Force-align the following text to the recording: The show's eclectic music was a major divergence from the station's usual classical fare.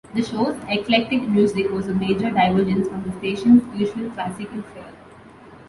The 0.15 0.23
show's 0.23 0.57
eclectic 0.67 1.21
music 1.29 1.69
was 1.69 1.87
a 1.87 1.93
major 1.93 2.31
divergence 2.31 2.87
from 2.87 3.03
the 3.03 3.11
station's 3.19 3.61
usual 3.79 4.09
classical 4.09 4.63
fare. 4.73 4.95